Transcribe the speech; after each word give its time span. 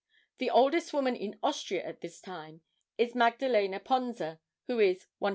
'"The 0.39 0.49
oldest 0.49 0.93
woman 0.93 1.15
in 1.15 1.37
Austria 1.43 1.85
at 1.85 2.01
this 2.01 2.19
time 2.19 2.61
is 2.97 3.13
Magdalene 3.13 3.79
Ponza, 3.85 4.39
who 4.65 4.79
is 4.79 5.05
112. 5.19 5.29